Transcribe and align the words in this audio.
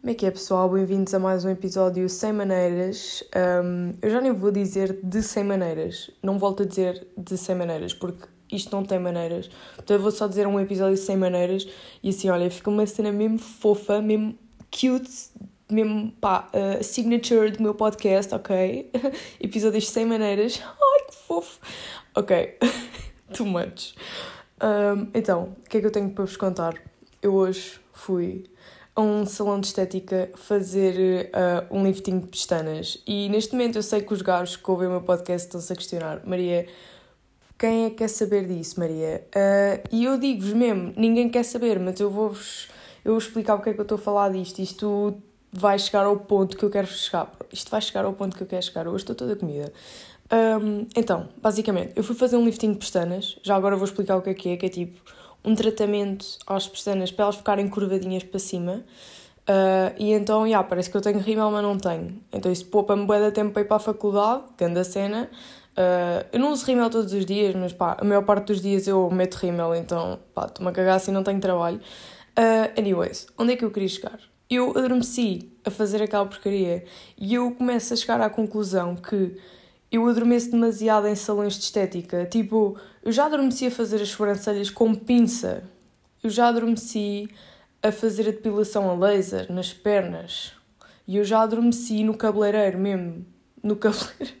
Como 0.00 0.10
é 0.10 0.14
que 0.14 0.24
é, 0.24 0.30
pessoal? 0.30 0.66
Bem-vindos 0.70 1.12
a 1.12 1.18
mais 1.18 1.44
um 1.44 1.50
episódio 1.50 2.08
Sem 2.08 2.32
Maneiras. 2.32 3.22
Um, 3.62 3.92
eu 4.00 4.08
já 4.08 4.18
nem 4.18 4.32
vou 4.32 4.50
dizer 4.50 4.98
de 5.02 5.22
Sem 5.22 5.44
Maneiras, 5.44 6.10
não 6.22 6.38
volto 6.38 6.62
a 6.62 6.66
dizer 6.66 7.06
de 7.18 7.36
Sem 7.36 7.54
Maneiras, 7.54 7.92
porque 7.92 8.26
isto 8.50 8.74
não 8.74 8.82
tem 8.82 8.98
maneiras. 8.98 9.50
Então 9.78 9.94
eu 9.94 10.00
vou 10.00 10.10
só 10.10 10.26
dizer 10.26 10.46
um 10.46 10.58
episódio 10.58 10.96
Sem 10.96 11.18
Maneiras 11.18 11.68
e 12.02 12.08
assim, 12.08 12.30
olha, 12.30 12.50
fica 12.50 12.70
uma 12.70 12.86
cena 12.86 13.12
mesmo 13.12 13.38
fofa, 13.38 14.00
mesmo 14.00 14.38
cute, 14.70 15.10
mesmo 15.70 16.10
pá, 16.12 16.48
uh, 16.54 16.82
signature 16.82 17.50
do 17.50 17.62
meu 17.62 17.74
podcast, 17.74 18.34
ok? 18.34 18.90
Episódios 19.38 19.86
Sem 19.90 20.06
Maneiras. 20.06 20.62
Ai, 20.64 21.06
que 21.10 21.14
fofo! 21.14 21.60
Ok, 22.14 22.56
too 23.36 23.44
much. 23.44 23.94
Um, 24.62 25.10
então, 25.12 25.54
o 25.62 25.68
que 25.68 25.76
é 25.76 25.80
que 25.80 25.86
eu 25.86 25.92
tenho 25.92 26.08
para 26.08 26.24
vos 26.24 26.38
contar? 26.38 26.72
Eu 27.20 27.34
hoje 27.34 27.78
fui 27.92 28.44
a 28.94 29.00
um 29.00 29.24
salão 29.24 29.60
de 29.60 29.68
estética 29.68 30.30
fazer 30.34 31.30
uh, 31.30 31.74
um 31.76 31.84
lifting 31.84 32.20
de 32.20 32.26
pestanas. 32.26 33.02
E 33.06 33.28
neste 33.28 33.52
momento 33.52 33.76
eu 33.76 33.82
sei 33.82 34.02
que 34.02 34.12
os 34.12 34.22
gajos 34.22 34.56
que 34.56 34.70
ouvem 34.70 34.88
o 34.88 34.90
meu 34.90 35.02
podcast 35.02 35.46
estão-se 35.46 35.72
a 35.72 35.76
questionar: 35.76 36.22
Maria, 36.24 36.66
quem 37.58 37.86
é 37.86 37.90
que 37.90 37.96
quer 37.96 38.08
saber 38.08 38.46
disso, 38.46 38.78
Maria? 38.78 39.24
Uh, 39.34 39.88
e 39.92 40.04
eu 40.04 40.18
digo-vos 40.18 40.52
mesmo: 40.52 40.92
ninguém 40.96 41.28
quer 41.28 41.44
saber, 41.44 41.78
mas 41.78 41.98
eu 42.00 42.10
vou-vos 42.10 42.68
eu 43.04 43.12
vou 43.12 43.18
explicar 43.18 43.56
porque 43.56 43.70
é 43.70 43.74
que 43.74 43.80
eu 43.80 43.84
estou 43.84 43.96
a 43.96 44.00
falar 44.00 44.30
disto. 44.30 44.60
Isto 44.60 45.20
vai 45.52 45.78
chegar 45.78 46.04
ao 46.04 46.16
ponto 46.16 46.56
que 46.56 46.64
eu 46.64 46.70
quero 46.70 46.86
chegar. 46.86 47.32
Isto 47.52 47.70
vai 47.70 47.80
chegar 47.80 48.04
ao 48.04 48.12
ponto 48.12 48.36
que 48.36 48.42
eu 48.42 48.46
quero 48.46 48.62
chegar. 48.62 48.86
Hoje 48.86 49.02
estou 49.02 49.16
toda 49.16 49.34
comida. 49.36 49.72
Um, 50.32 50.86
então, 50.94 51.28
basicamente, 51.38 51.92
eu 51.96 52.04
fui 52.04 52.14
fazer 52.14 52.36
um 52.36 52.44
lifting 52.44 52.72
de 52.72 52.78
pestanas. 52.78 53.38
Já 53.42 53.56
agora 53.56 53.76
vou 53.76 53.84
explicar 53.84 54.16
o 54.16 54.22
que 54.22 54.30
é 54.30 54.34
que 54.34 54.48
é, 54.50 54.56
que 54.56 54.66
é 54.66 54.68
tipo 54.68 55.00
um 55.44 55.54
tratamento 55.54 56.26
às 56.46 56.68
pestanas 56.68 57.10
para 57.10 57.24
elas 57.24 57.36
ficarem 57.36 57.68
curvadinhas 57.68 58.22
para 58.22 58.38
cima. 58.38 58.84
Uh, 59.48 59.94
e 59.98 60.12
então, 60.12 60.46
yeah, 60.46 60.66
parece 60.66 60.90
que 60.90 60.96
eu 60.96 61.00
tenho 61.00 61.18
rímel, 61.18 61.50
mas 61.50 61.62
não 61.62 61.76
tenho. 61.76 62.22
Então 62.32 62.52
isso 62.52 62.66
poupa-me 62.66 63.04
bué 63.06 63.20
de 63.20 63.32
tempo 63.32 63.52
para 63.52 63.62
ir 63.62 63.64
para 63.64 63.76
a 63.76 63.80
faculdade, 63.80 64.44
grande 64.56 64.84
cena. 64.84 65.28
Uh, 65.72 66.26
eu 66.32 66.38
não 66.38 66.52
uso 66.52 66.66
rímel 66.66 66.90
todos 66.90 67.12
os 67.12 67.24
dias, 67.24 67.54
mas 67.54 67.72
pá, 67.72 67.96
a 67.98 68.04
maior 68.04 68.22
parte 68.22 68.48
dos 68.48 68.60
dias 68.60 68.86
eu 68.86 69.10
meto 69.10 69.34
rímel, 69.36 69.74
então 69.74 70.18
pá, 70.34 70.46
estou-me 70.46 70.70
a 70.70 70.74
cagar 70.74 70.96
assim, 70.96 71.10
não 71.10 71.22
tenho 71.22 71.40
trabalho. 71.40 71.80
Uh, 72.38 72.78
anyways, 72.78 73.26
onde 73.38 73.54
é 73.54 73.56
que 73.56 73.64
eu 73.64 73.70
queria 73.70 73.88
chegar? 73.88 74.18
Eu 74.48 74.70
adormeci 74.70 75.50
a 75.64 75.70
fazer 75.70 76.02
aquela 76.02 76.26
porcaria 76.26 76.84
e 77.16 77.34
eu 77.34 77.52
começo 77.52 77.94
a 77.94 77.96
chegar 77.96 78.20
à 78.20 78.28
conclusão 78.28 78.96
que 78.96 79.36
eu 79.90 80.06
adormeço 80.06 80.50
demasiado 80.50 81.08
em 81.08 81.14
salões 81.14 81.54
de 81.54 81.64
estética. 81.64 82.24
Tipo, 82.26 82.78
eu 83.02 83.10
já 83.10 83.26
adormeci 83.26 83.66
a 83.66 83.70
fazer 83.70 84.00
as 84.00 84.10
sobrancelhas 84.10 84.70
com 84.70 84.94
pinça. 84.94 85.64
Eu 86.22 86.30
já 86.30 86.48
adormeci 86.48 87.28
a 87.82 87.90
fazer 87.90 88.28
a 88.28 88.30
depilação 88.30 88.88
a 88.88 88.94
laser 88.94 89.50
nas 89.50 89.72
pernas. 89.72 90.52
E 91.08 91.16
eu 91.16 91.24
já 91.24 91.40
adormeci 91.40 92.04
no 92.04 92.16
cabeleireiro 92.16 92.78
mesmo. 92.78 93.26
No 93.62 93.76
cabeleireiro. 93.76 94.38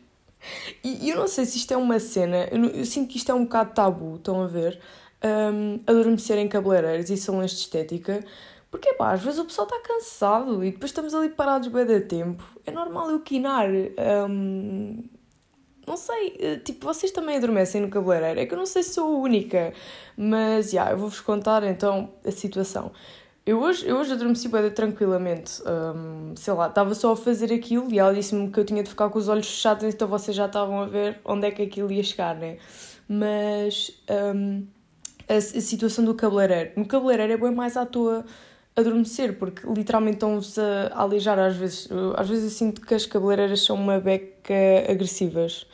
E 0.82 1.10
eu 1.10 1.18
não 1.18 1.28
sei 1.28 1.44
se 1.44 1.58
isto 1.58 1.74
é 1.74 1.76
uma 1.76 2.00
cena. 2.00 2.48
Eu, 2.50 2.64
eu 2.64 2.86
sinto 2.86 3.10
que 3.10 3.18
isto 3.18 3.30
é 3.30 3.34
um 3.34 3.44
bocado 3.44 3.74
tabu, 3.74 4.16
estão 4.16 4.42
a 4.42 4.46
ver? 4.46 4.80
Um, 5.22 5.78
adormecer 5.86 6.38
em 6.38 6.48
cabeleireiros 6.48 7.10
e 7.10 7.16
salões 7.18 7.50
de 7.50 7.58
estética. 7.58 8.24
Porque, 8.70 8.94
pá, 8.94 9.12
às 9.12 9.22
vezes 9.22 9.38
o 9.38 9.44
pessoal 9.44 9.68
está 9.68 9.78
cansado 9.80 10.64
e 10.64 10.70
depois 10.70 10.90
estamos 10.92 11.14
ali 11.14 11.28
parados 11.28 11.68
bem 11.68 11.84
de 11.84 12.00
tempo. 12.00 12.42
É 12.64 12.70
normal 12.70 13.10
eu 13.10 13.20
quinar. 13.20 13.68
Um, 13.68 15.04
não 15.90 15.96
sei, 15.96 16.36
eh, 16.38 16.56
tipo, 16.56 16.84
vocês 16.84 17.10
também 17.10 17.36
adormecem 17.36 17.80
no 17.80 17.88
cabeleireiro. 17.88 18.40
É 18.40 18.46
que 18.46 18.54
eu 18.54 18.58
não 18.58 18.66
sei 18.66 18.82
se 18.82 18.94
sou 18.94 19.16
a 19.16 19.18
única, 19.18 19.72
mas 20.16 20.70
já, 20.70 20.82
yeah, 20.82 20.92
eu 20.92 20.98
vou-vos 20.98 21.20
contar 21.20 21.64
então 21.64 22.10
a 22.24 22.30
situação. 22.30 22.92
Eu 23.44 23.60
hoje, 23.60 23.88
eu 23.88 23.96
hoje 23.96 24.12
adormeci 24.12 24.48
bem 24.48 24.70
tranquilamente, 24.70 25.60
um, 25.62 26.36
sei 26.36 26.52
lá, 26.54 26.68
estava 26.68 26.94
só 26.94 27.12
a 27.12 27.16
fazer 27.16 27.52
aquilo 27.52 27.90
e 27.90 27.98
ela 27.98 28.14
disse-me 28.14 28.50
que 28.50 28.60
eu 28.60 28.64
tinha 28.64 28.82
de 28.82 28.88
ficar 28.90 29.08
com 29.08 29.18
os 29.18 29.28
olhos 29.28 29.48
fechados, 29.48 29.82
então 29.82 30.06
vocês 30.06 30.36
já 30.36 30.46
estavam 30.46 30.80
a 30.82 30.86
ver 30.86 31.18
onde 31.24 31.46
é 31.46 31.50
que 31.50 31.62
aquilo 31.62 31.90
ia 31.90 32.02
chegar, 32.02 32.36
né? 32.36 32.58
Mas 33.08 33.90
um, 34.36 34.66
a, 35.28 35.34
a, 35.34 35.40
situação 35.40 36.04
do 36.04 36.14
cabeleireiro, 36.14 36.72
no 36.76 36.86
cabeleireiro 36.86 37.32
é 37.32 37.36
bem 37.36 37.50
mais 37.52 37.76
à 37.76 37.84
toa 37.86 38.24
adormecer, 38.76 39.38
porque 39.38 39.66
literalmente 39.66 40.16
estão-vos 40.16 40.58
a, 40.58 40.92
aleijar 40.94 41.38
às 41.38 41.56
vezes. 41.56 41.88
Às 42.16 42.28
vezes 42.28 42.44
eu 42.44 42.50
sinto 42.50 42.80
que 42.80 42.94
as 42.94 43.06
cabeleireiras 43.06 43.62
são 43.62 43.76
uma 43.76 43.98
beca 43.98 44.54
agressivas. 44.88 45.66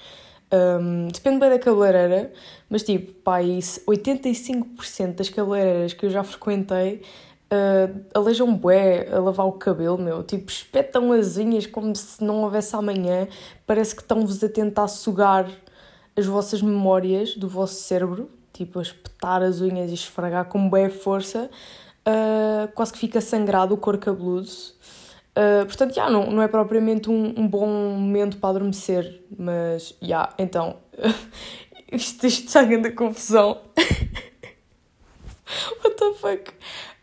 Um, 0.52 1.08
depende 1.08 1.40
bem 1.40 1.50
da 1.50 1.58
cabeleireira, 1.58 2.32
mas 2.70 2.82
tipo, 2.82 3.12
pá, 3.14 3.40
85% 3.40 5.14
das 5.16 5.28
cabeleireiras 5.28 5.92
que 5.92 6.06
eu 6.06 6.10
já 6.10 6.22
frequentei 6.22 7.02
uh, 7.50 8.04
aleijam 8.14 8.54
bué 8.54 9.08
a 9.12 9.18
lavar 9.18 9.46
o 9.46 9.52
cabelo, 9.52 9.98
meu. 9.98 10.22
Tipo, 10.22 10.50
espetam 10.50 11.12
as 11.12 11.36
unhas 11.36 11.66
como 11.66 11.94
se 11.94 12.22
não 12.22 12.42
houvesse 12.42 12.74
amanhã. 12.76 13.28
Parece 13.66 13.94
que 13.94 14.02
estão-vos 14.02 14.42
a 14.42 14.48
tentar 14.48 14.88
sugar 14.88 15.50
as 16.16 16.26
vossas 16.26 16.62
memórias 16.62 17.36
do 17.36 17.48
vosso 17.48 17.74
cérebro. 17.74 18.30
Tipo, 18.52 18.78
a 18.78 18.82
espetar 18.82 19.42
as 19.42 19.60
unhas 19.60 19.90
e 19.90 19.94
esfregar 19.94 20.46
com 20.46 20.68
bué 20.68 20.88
força 20.88 21.50
uh, 22.06 22.68
quase 22.74 22.92
que 22.92 22.98
fica 22.98 23.20
sangrado 23.20 23.74
o 23.74 23.76
couro 23.76 23.98
cabeludo. 23.98 24.48
Uh, 25.36 25.66
portanto, 25.66 25.94
já, 25.94 26.08
não, 26.08 26.30
não 26.30 26.42
é 26.42 26.48
propriamente 26.48 27.10
um, 27.10 27.34
um 27.36 27.46
bom 27.46 27.66
momento 27.66 28.38
para 28.38 28.50
adormecer, 28.50 29.22
mas, 29.36 29.94
já, 30.00 30.32
então, 30.38 30.78
isto, 31.92 32.26
está 32.26 32.62
grande 32.62 32.92
confusão. 32.92 33.60
What 35.84 35.96
the 35.96 36.14
fuck? 36.14 36.52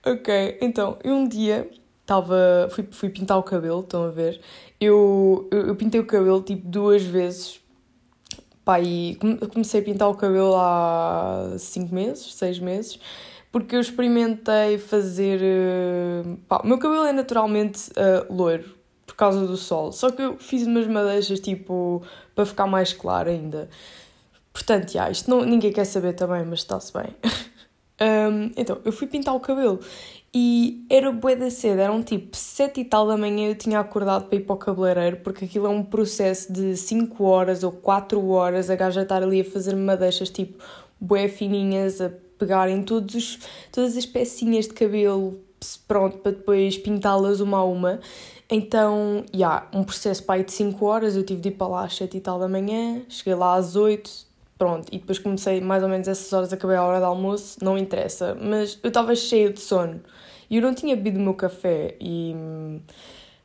Ok, 0.05 0.57
então, 0.61 0.97
um 1.05 1.27
dia 1.27 1.69
estava, 2.01 2.67
fui, 2.71 2.87
fui 2.91 3.09
pintar 3.09 3.37
o 3.37 3.43
cabelo, 3.43 3.81
estão 3.81 4.03
a 4.03 4.09
ver? 4.09 4.41
Eu, 4.79 5.47
eu, 5.51 5.67
eu 5.67 5.75
pintei 5.75 6.01
o 6.01 6.05
cabelo 6.05 6.41
tipo 6.41 6.67
duas 6.67 7.03
vezes, 7.03 7.61
pá, 8.65 8.81
e 8.81 9.17
comecei 9.51 9.79
a 9.79 9.83
pintar 9.83 10.09
o 10.09 10.15
cabelo 10.15 10.55
há 10.57 11.55
5 11.57 11.93
meses, 11.93 12.33
6 12.35 12.59
meses, 12.59 12.99
porque 13.53 13.75
eu 13.75 13.79
experimentei 13.79 14.79
fazer. 14.79 15.39
Uh, 15.39 16.37
pá, 16.47 16.61
o 16.63 16.67
meu 16.67 16.79
cabelo 16.79 17.05
é 17.05 17.13
naturalmente 17.13 17.91
uh, 17.91 18.33
loiro 18.33 18.75
por 19.05 19.15
causa 19.15 19.45
do 19.45 19.55
sol, 19.55 19.91
só 19.91 20.09
que 20.09 20.23
eu 20.23 20.37
fiz 20.39 20.65
umas 20.65 20.87
madeixas 20.87 21.39
tipo 21.39 22.01
para 22.33 22.47
ficar 22.47 22.65
mais 22.65 22.91
claro 22.93 23.29
ainda. 23.29 23.69
Portanto, 24.51 24.91
já, 24.91 25.09
isto 25.09 25.29
não, 25.29 25.45
ninguém 25.45 25.71
quer 25.71 25.85
saber 25.85 26.13
também, 26.13 26.43
mas 26.43 26.59
está-se 26.59 26.91
bem. 26.91 27.15
um, 28.01 28.51
então, 28.57 28.79
eu 28.83 28.91
fui 28.91 29.05
pintar 29.05 29.35
o 29.35 29.39
cabelo 29.39 29.79
e 30.33 30.83
era 30.89 31.11
bué 31.11 31.35
da 31.35 31.51
cedo, 31.51 31.79
eram 31.79 32.01
tipo 32.01 32.35
sete 32.35 32.81
e 32.81 32.85
tal 32.85 33.05
da 33.05 33.15
manhã 33.15 33.49
eu 33.49 33.55
tinha 33.55 33.79
acordado 33.79 34.25
para 34.25 34.35
ir 34.35 34.41
para 34.41 34.55
o 34.55 34.57
cabeleireiro, 34.57 35.17
porque 35.17 35.45
aquilo 35.45 35.67
é 35.67 35.69
um 35.69 35.83
processo 35.83 36.51
de 36.51 36.75
5 36.75 37.23
horas 37.23 37.63
ou 37.63 37.71
4 37.71 38.27
horas, 38.29 38.71
a 38.71 38.75
gaja 38.75 39.03
estar 39.03 39.21
ali 39.21 39.41
a 39.41 39.45
fazer 39.45 39.75
madeixas 39.75 40.31
tipo 40.31 40.57
bué 40.99 41.27
fininhas, 41.27 42.01
a 42.01 42.09
pegarem 42.43 42.83
todos 42.83 43.39
todas 43.71 43.95
as 43.95 44.05
pecinhas 44.05 44.67
de 44.67 44.73
cabelo 44.73 45.39
pronto 45.87 46.17
para 46.17 46.33
depois 46.33 46.77
pintá-las 46.77 47.39
uma 47.39 47.59
a 47.59 47.63
uma. 47.63 47.99
Então, 48.49 49.23
já, 49.31 49.37
yeah, 49.37 49.67
um 49.73 49.83
processo 49.83 50.23
para 50.23 50.35
aí 50.35 50.43
de 50.43 50.51
5 50.51 50.85
horas, 50.85 51.15
eu 51.15 51.23
tive 51.23 51.41
de 51.41 51.49
ir 51.49 51.53
para 51.53 51.67
lá 51.67 51.85
às 51.85 51.95
7 51.95 52.17
e 52.17 52.19
tal 52.19 52.37
da 52.37 52.47
manhã, 52.47 53.01
cheguei 53.07 53.33
lá 53.33 53.55
às 53.55 53.75
8, 53.75 54.11
pronto, 54.57 54.87
e 54.91 54.99
depois 54.99 55.17
comecei 55.17 55.61
mais 55.61 55.81
ou 55.81 55.89
menos 55.89 56.07
essas 56.07 56.31
horas, 56.33 56.51
acabei 56.51 56.75
a 56.75 56.83
hora 56.83 56.99
do 56.99 57.05
almoço, 57.05 57.57
não 57.63 57.77
interessa, 57.77 58.35
mas 58.35 58.77
eu 58.83 58.89
estava 58.89 59.15
cheia 59.15 59.51
de 59.51 59.61
sono 59.61 60.01
e 60.49 60.57
eu 60.57 60.61
não 60.61 60.73
tinha 60.73 60.95
bebido 60.95 61.19
o 61.19 61.21
meu 61.21 61.33
café 61.33 61.95
e 61.99 62.35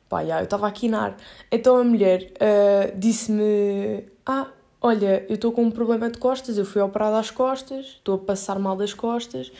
pá, 0.07 0.21
yeah, 0.21 0.41
eu 0.41 0.43
estava 0.43 0.67
a 0.67 0.71
quinar. 0.71 1.15
Então 1.51 1.77
a 1.77 1.83
mulher 1.83 2.31
uh, 2.35 2.97
disse-me: 2.97 4.05
Ah, 4.25 4.47
olha, 4.81 5.25
eu 5.27 5.35
estou 5.35 5.51
com 5.51 5.63
um 5.63 5.71
problema 5.71 6.09
de 6.09 6.17
costas, 6.17 6.57
eu 6.57 6.65
fui 6.65 6.81
operada 6.81 7.19
às 7.19 7.31
costas, 7.31 7.85
estou 7.85 8.15
a 8.15 8.17
passar 8.17 8.59
mal 8.59 8.75
das 8.75 8.93
costas. 8.93 9.51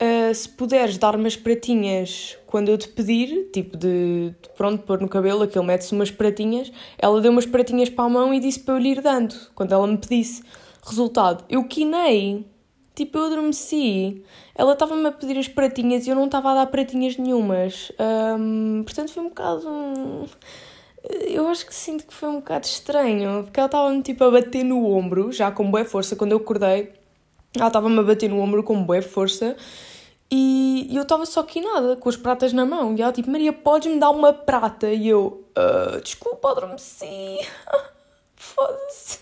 Uh, 0.00 0.32
se 0.32 0.48
puderes 0.48 0.96
dar 0.96 1.16
umas 1.16 1.34
pratinhas 1.34 2.38
quando 2.46 2.68
eu 2.68 2.78
te 2.78 2.86
pedir, 2.86 3.50
tipo 3.52 3.76
de, 3.76 4.30
de 4.40 4.48
pronto, 4.56 4.84
pôr 4.84 5.00
no 5.00 5.08
cabelo, 5.08 5.42
aquele 5.42 5.64
mete-se 5.64 5.92
umas 5.92 6.10
pratinhas, 6.10 6.70
ela 6.96 7.20
deu 7.20 7.32
umas 7.32 7.46
pratinhas 7.46 7.90
para 7.90 8.04
a 8.04 8.08
mão 8.08 8.32
e 8.32 8.38
disse 8.38 8.60
para 8.60 8.74
eu 8.74 8.78
lhe 8.78 8.90
ir 8.90 9.00
dando, 9.00 9.34
quando 9.56 9.72
ela 9.72 9.86
me 9.86 9.98
pedisse. 9.98 10.44
Resultado, 10.86 11.44
eu 11.48 11.64
quinei, 11.64 12.46
tipo 12.94 13.18
eu 13.18 13.26
adormeci. 13.26 14.22
Ela 14.54 14.74
estava-me 14.74 15.06
a 15.08 15.12
pedir 15.12 15.36
as 15.36 15.48
pratinhas 15.48 16.06
e 16.06 16.10
eu 16.10 16.16
não 16.16 16.26
estava 16.26 16.52
a 16.52 16.54
dar 16.54 16.66
pratinhas 16.66 17.16
nenhumas. 17.16 17.90
Um, 18.38 18.84
portanto 18.84 19.10
foi 19.10 19.22
um 19.24 19.28
bocado 19.28 19.68
eu 21.04 21.48
acho 21.48 21.66
que 21.66 21.74
sinto 21.74 22.06
que 22.06 22.14
foi 22.14 22.28
um 22.28 22.36
bocado 22.36 22.66
estranho, 22.66 23.44
porque 23.44 23.60
ela 23.60 23.66
estava-me 23.66 24.02
tipo 24.02 24.24
a 24.24 24.30
bater 24.30 24.64
no 24.64 24.84
ombro, 24.86 25.32
já 25.32 25.50
com 25.50 25.70
boa 25.70 25.84
força, 25.84 26.16
quando 26.16 26.32
eu 26.32 26.38
acordei, 26.38 26.92
ela 27.56 27.68
estava-me 27.68 27.98
a 27.98 28.02
bater 28.02 28.28
no 28.28 28.40
ombro 28.40 28.62
com 28.62 28.82
boa 28.82 29.02
força. 29.02 29.56
E, 30.30 30.88
eu 30.94 31.02
estava 31.02 31.24
só 31.24 31.42
quinada, 31.42 31.96
com 31.96 32.08
as 32.08 32.16
pratas 32.16 32.52
na 32.52 32.66
mão, 32.66 32.94
e 32.96 33.00
ela 33.00 33.12
tipo, 33.12 33.30
Maria, 33.30 33.52
podes-me 33.52 33.98
dar 33.98 34.10
uma 34.10 34.32
prata? 34.32 34.88
E 34.88 35.08
eu, 35.08 35.44
uh, 35.56 36.00
desculpa, 36.02 36.50
adormeci, 36.50 37.38
foda-se. 38.36 39.20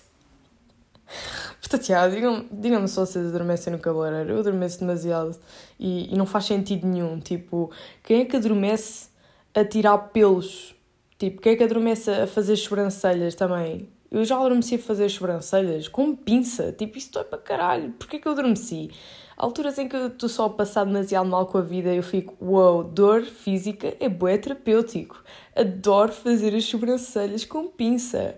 Portanto, 1.60 1.86
já, 1.86 2.08
digam-me 2.08 2.48
digam 2.50 2.86
se 2.86 2.96
vocês 2.96 3.26
adormecem 3.26 3.72
no 3.72 3.78
cabeleireiro, 3.78 4.34
eu 4.34 4.38
adormeço 4.40 4.80
demasiado. 4.80 5.36
E, 5.78 6.12
e 6.12 6.16
não 6.16 6.26
faz 6.26 6.44
sentido 6.44 6.86
nenhum, 6.86 7.18
tipo, 7.20 7.70
quem 8.04 8.22
é 8.22 8.24
que 8.24 8.36
adormece 8.36 9.08
a 9.54 9.64
tirar 9.64 9.98
pelos. 9.98 10.75
Tipo, 11.18 11.40
quem 11.40 11.52
é 11.52 11.56
que 11.56 11.64
adormece 11.64 12.10
a 12.10 12.26
fazer 12.26 12.56
sobrancelhas 12.56 13.34
também? 13.34 13.88
Eu 14.10 14.24
já 14.24 14.36
adormeci 14.36 14.76
a 14.76 14.78
fazer 14.78 15.08
sobrancelhas 15.08 15.88
com 15.88 16.14
pinça. 16.14 16.72
Tipo, 16.72 16.98
isso 16.98 17.12
dói 17.12 17.24
para 17.24 17.38
caralho. 17.38 17.92
Porquê 17.98 18.18
que 18.18 18.28
eu 18.28 18.32
adormeci? 18.32 18.90
alturas 19.36 19.78
em 19.78 19.88
que 19.88 19.94
eu 19.94 20.06
estou 20.08 20.28
só 20.28 20.46
a 20.46 20.50
passar 20.50 20.84
demasiado 20.84 21.28
mal 21.28 21.46
com 21.46 21.58
a 21.58 21.60
vida, 21.60 21.92
eu 21.92 22.02
fico, 22.02 22.34
uau, 22.40 22.76
wow, 22.76 22.84
dor 22.84 23.22
física 23.22 23.94
é 24.00 24.08
bué 24.08 24.38
terapêutico. 24.38 25.22
Adoro 25.54 26.12
fazer 26.12 26.54
as 26.54 26.64
sobrancelhas 26.64 27.44
com 27.44 27.68
pinça. 27.68 28.36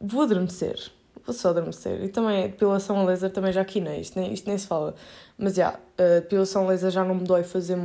Vou 0.00 0.22
adormecer. 0.22 0.90
Vou 1.24 1.34
só 1.34 1.50
adormecer. 1.50 2.02
E 2.02 2.08
também, 2.08 2.48
depilação 2.48 2.98
a 3.00 3.04
laser 3.04 3.30
também 3.30 3.52
já 3.52 3.64
quinei, 3.64 4.00
isto 4.00 4.18
nem, 4.18 4.32
isto 4.32 4.48
nem 4.48 4.58
se 4.58 4.66
fala. 4.66 4.94
Mas 5.38 5.54
já, 5.54 5.78
a 5.98 6.20
depilação 6.20 6.64
a 6.64 6.68
laser 6.68 6.90
já 6.90 7.04
não 7.04 7.14
me 7.14 7.24
dói 7.24 7.44
fazer. 7.44 7.78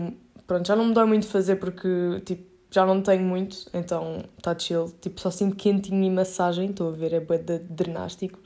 Pronto, 0.48 0.66
já 0.66 0.76
não 0.76 0.86
me 0.86 0.94
dói 0.94 1.06
muito 1.06 1.28
fazer 1.28 1.58
porque, 1.58 2.22
tipo, 2.26 2.57
já 2.78 2.86
não 2.86 3.02
tenho 3.02 3.24
muito, 3.24 3.68
então 3.74 4.24
está 4.38 4.58
chill. 4.58 4.94
Tipo, 5.02 5.20
só 5.20 5.32
sinto 5.32 5.56
quentinho 5.56 6.04
e 6.04 6.12
massagem, 6.12 6.70
estou 6.70 6.90
a 6.90 6.92
ver, 6.92 7.12
é 7.12 7.20
bué 7.20 7.40
de 7.40 7.58
drenástico. 7.58 8.38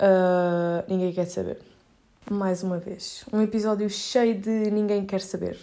Uh, 0.00 0.82
ninguém 0.88 1.12
quer 1.12 1.26
saber 1.26 1.60
mais 2.30 2.62
uma 2.62 2.78
vez. 2.78 3.26
Um 3.30 3.42
episódio 3.42 3.90
cheio 3.90 4.40
de 4.40 4.70
ninguém 4.70 5.04
quer 5.04 5.20
saber 5.20 5.58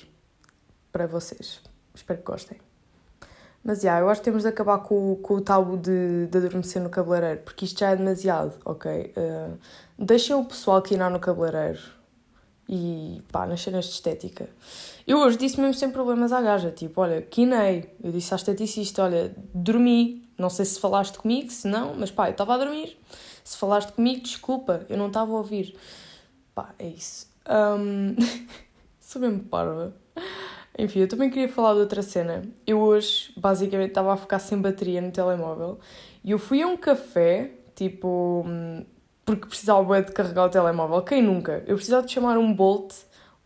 para 0.92 1.08
vocês. 1.08 1.62
Espero 1.96 2.20
que 2.20 2.26
gostem. 2.26 2.60
Mas 3.64 3.82
já, 3.82 3.90
yeah, 3.90 4.06
eu 4.06 4.10
acho 4.10 4.22
que 4.22 4.26
temos 4.26 4.44
de 4.44 4.50
acabar 4.50 4.78
com, 4.80 5.16
com 5.16 5.36
o 5.36 5.42
tabu 5.42 5.76
de, 5.76 6.28
de 6.28 6.38
adormecer 6.38 6.80
no 6.80 6.92
cabeleireiro, 6.92 7.40
porque 7.40 7.66
isto 7.66 7.80
já 7.80 7.90
é 7.90 7.96
demasiado, 7.96 8.54
ok? 8.66 9.14
Uh, 9.18 9.58
deixem 9.98 10.36
o 10.36 10.46
pessoal 10.46 10.80
quinar 10.80 11.10
no 11.10 11.20
cabeleireiro 11.20 11.82
e 12.76 13.22
pá, 13.32 13.46
nas 13.46 13.62
cenas 13.62 13.86
de 13.86 13.92
estética. 13.92 14.50
Eu 15.06 15.20
hoje 15.20 15.38
disse 15.38 15.62
mesmo 15.62 15.76
sem 15.76 15.92
problemas 15.92 16.34
à 16.34 16.42
gaja, 16.42 16.72
tipo, 16.72 17.02
olha, 17.02 17.22
quinei. 17.22 17.96
Eu 18.04 18.12
disse 18.12 18.34
à 18.34 18.36
esteticista, 18.36 19.04
olha, 19.04 19.32
dormi. 19.54 20.28
Não 20.40 20.50
sei 20.50 20.66
se 20.66 20.80
falaste 20.80 21.20
comigo, 21.20 21.52
se 21.52 21.68
não, 21.68 21.94
mas 21.94 22.10
pá, 22.10 22.28
eu 22.28 22.32
estava 22.32 22.56
a 22.56 22.58
dormir. 22.58 22.98
Se 23.44 23.56
falaste 23.58 23.92
comigo, 23.92 24.22
desculpa, 24.22 24.88
eu 24.90 24.98
não 24.98 25.08
estava 25.08 25.32
a 25.32 25.36
ouvir. 25.36 25.76
Pá, 26.56 26.74
é 26.80 26.88
isso. 26.88 27.28
Um... 27.48 28.16
Sou 29.00 29.22
mesmo 29.22 29.42
parva. 29.44 29.94
Enfim, 30.76 31.02
eu 31.02 31.08
também 31.08 31.30
queria 31.30 31.48
falar 31.48 31.76
de 31.76 31.82
outra 31.82 32.02
cena. 32.02 32.42
Eu 32.66 32.80
hoje, 32.80 33.32
basicamente, 33.38 33.90
estava 33.90 34.14
a 34.14 34.18
ficar 34.18 34.40
sem 34.40 34.60
bateria 34.60 35.00
no 35.00 35.12
telemóvel 35.12 35.80
e 36.24 36.32
eu 36.32 36.40
fui 36.40 36.64
a 36.64 36.68
um 36.68 36.76
café, 36.76 37.52
tipo, 37.76 38.44
hum, 38.48 38.84
porque 39.26 39.48
precisava 39.48 40.02
de 40.02 40.12
carregar 40.12 40.46
o 40.46 40.50
telemóvel. 40.50 41.02
Quem 41.02 41.22
nunca? 41.22 41.64
Eu 41.66 41.76
precisava 41.76 42.06
de 42.06 42.12
chamar 42.12 42.38
um 42.38 42.54
Bolt, 42.54 42.94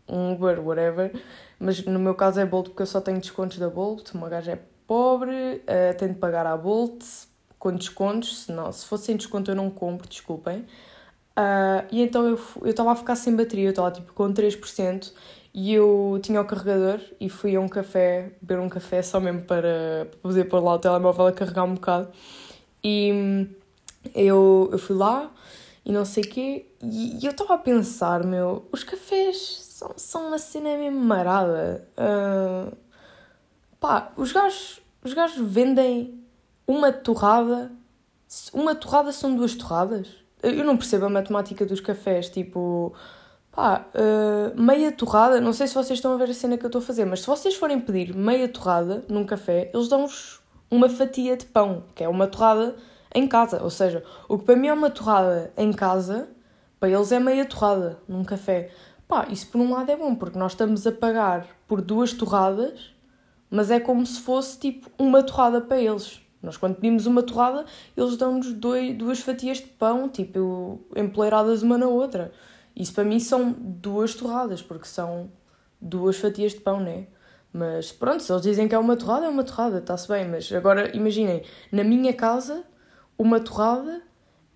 um 0.08 0.32
Uber, 0.32 0.60
whatever, 0.60 1.12
mas 1.58 1.84
no 1.84 1.98
meu 1.98 2.14
caso 2.14 2.40
é 2.40 2.46
Bolt 2.46 2.68
porque 2.68 2.82
eu 2.82 2.86
só 2.86 3.00
tenho 3.00 3.18
descontos 3.18 3.58
da 3.58 3.68
Bolt. 3.68 4.12
Uma 4.14 4.28
gaja 4.28 4.52
é 4.52 4.58
pobre, 4.86 5.32
uh, 5.34 5.96
tenho 5.96 6.14
de 6.14 6.18
pagar 6.18 6.46
à 6.46 6.56
Bolt 6.56 7.04
com 7.58 7.74
descontos, 7.74 8.44
se 8.44 8.52
não, 8.52 8.70
se 8.70 8.86
fosse 8.86 9.06
sem 9.06 9.16
desconto 9.16 9.50
eu 9.50 9.54
não 9.54 9.68
compro, 9.70 10.08
desculpem. 10.08 10.64
Uh, 11.38 11.86
e 11.92 12.02
então 12.02 12.26
eu 12.26 12.68
estava 12.68 12.92
a 12.92 12.96
ficar 12.96 13.14
sem 13.14 13.34
bateria, 13.36 13.66
eu 13.66 13.70
estava 13.70 13.90
tipo 13.90 14.12
com 14.12 14.32
3% 14.32 15.12
e 15.54 15.72
eu 15.72 16.18
tinha 16.22 16.40
o 16.40 16.44
carregador 16.44 17.00
e 17.20 17.28
fui 17.28 17.54
a 17.54 17.60
um 17.60 17.68
café, 17.68 18.32
beber 18.40 18.60
um 18.60 18.68
café 18.68 19.02
só 19.02 19.20
mesmo 19.20 19.42
para, 19.42 20.06
para 20.10 20.18
poder 20.20 20.44
pôr 20.44 20.60
lá 20.62 20.74
o 20.74 20.78
telemóvel 20.78 21.26
a 21.28 21.32
carregar 21.32 21.64
um 21.64 21.74
bocado. 21.74 22.08
E 22.82 23.12
hum, 23.12 23.48
eu, 24.14 24.68
eu 24.72 24.78
fui 24.78 24.96
lá 24.96 25.32
e 25.88 25.92
não 25.92 26.04
sei 26.04 26.22
o 26.22 26.28
quê, 26.28 26.66
e, 26.80 27.18
e 27.20 27.26
eu 27.26 27.32
estava 27.32 27.54
a 27.54 27.58
pensar, 27.58 28.22
meu, 28.22 28.68
os 28.70 28.84
cafés 28.84 29.58
são, 29.62 29.94
são 29.96 30.28
uma 30.28 30.38
cena 30.38 30.76
mesmo 30.76 31.00
marada. 31.00 31.88
Uh, 31.96 32.76
pá, 33.80 34.12
os 34.16 34.30
gajos, 34.30 34.80
os 35.02 35.12
gajos 35.12 35.44
vendem 35.44 36.22
uma 36.64 36.92
torrada, 36.92 37.72
uma 38.52 38.76
torrada 38.76 39.10
são 39.10 39.34
duas 39.34 39.56
torradas 39.56 40.28
eu 40.42 40.64
não 40.64 40.76
percebo 40.76 41.06
a 41.06 41.10
matemática 41.10 41.66
dos 41.66 41.80
cafés, 41.80 42.28
tipo, 42.28 42.92
pá, 43.50 43.86
uh, 43.94 44.60
meia 44.60 44.92
torrada, 44.92 45.40
não 45.40 45.52
sei 45.52 45.66
se 45.66 45.74
vocês 45.74 45.98
estão 45.98 46.12
a 46.12 46.16
ver 46.16 46.30
a 46.30 46.34
cena 46.34 46.56
que 46.56 46.64
eu 46.64 46.68
estou 46.68 46.80
a 46.80 46.84
fazer, 46.84 47.04
mas 47.04 47.20
se 47.20 47.26
vocês 47.26 47.54
forem 47.54 47.80
pedir 47.80 48.14
meia 48.14 48.48
torrada 48.48 49.04
num 49.08 49.24
café, 49.24 49.70
eles 49.74 49.88
dão-vos 49.88 50.40
uma 50.70 50.88
fatia 50.88 51.36
de 51.36 51.46
pão, 51.46 51.84
que 51.94 52.04
é 52.04 52.08
uma 52.08 52.26
torrada 52.26 52.76
em 53.14 53.26
casa. 53.26 53.62
Ou 53.62 53.70
seja, 53.70 54.04
o 54.28 54.38
que 54.38 54.44
para 54.44 54.56
mim 54.56 54.68
é 54.68 54.72
uma 54.72 54.90
torrada 54.90 55.52
em 55.56 55.72
casa, 55.72 56.28
para 56.78 56.88
eles 56.88 57.12
é 57.12 57.18
meia 57.18 57.44
torrada 57.44 57.98
num 58.08 58.24
café. 58.24 58.70
Pá, 59.06 59.26
isso 59.30 59.46
por 59.48 59.60
um 59.60 59.72
lado 59.72 59.90
é 59.90 59.96
bom, 59.96 60.14
porque 60.14 60.38
nós 60.38 60.52
estamos 60.52 60.86
a 60.86 60.92
pagar 60.92 61.46
por 61.66 61.80
duas 61.80 62.12
torradas, 62.12 62.94
mas 63.50 63.70
é 63.70 63.80
como 63.80 64.04
se 64.04 64.20
fosse 64.20 64.58
tipo 64.58 64.90
uma 64.98 65.22
torrada 65.22 65.60
para 65.60 65.80
eles. 65.80 66.20
Nós, 66.42 66.56
quando 66.56 66.76
pedimos 66.76 67.06
uma 67.06 67.22
torrada, 67.22 67.64
eles 67.96 68.16
dão-nos 68.16 68.52
duas 68.52 69.20
fatias 69.20 69.58
de 69.58 69.66
pão, 69.66 70.08
tipo, 70.08 70.80
empoleiradas 70.94 71.62
uma 71.62 71.76
na 71.76 71.88
outra. 71.88 72.30
Isso 72.76 72.94
para 72.94 73.02
mim 73.02 73.18
são 73.18 73.52
duas 73.58 74.14
torradas, 74.14 74.62
porque 74.62 74.86
são 74.86 75.32
duas 75.80 76.16
fatias 76.16 76.52
de 76.52 76.60
pão, 76.60 76.78
né? 76.78 77.06
Mas 77.52 77.90
pronto, 77.90 78.22
se 78.22 78.30
eles 78.30 78.42
dizem 78.42 78.68
que 78.68 78.74
é 78.74 78.78
uma 78.78 78.96
torrada, 78.96 79.26
é 79.26 79.28
uma 79.28 79.42
torrada, 79.42 79.78
está-se 79.78 80.06
bem. 80.06 80.28
Mas 80.28 80.52
agora 80.52 80.94
imaginem, 80.96 81.42
na 81.72 81.82
minha 81.82 82.12
casa, 82.12 82.62
uma 83.18 83.40
torrada 83.40 84.00